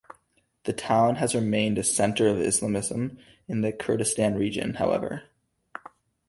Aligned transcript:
The 0.63 0.73
town 0.73 1.17
has 1.17 1.35
remained 1.35 1.77
a 1.77 1.83
center 1.83 2.27
of 2.27 2.41
Islamism 2.41 3.19
in 3.47 3.61
the 3.61 3.71
Kurdistan 3.71 4.33
region, 4.33 4.73
however. 4.73 5.25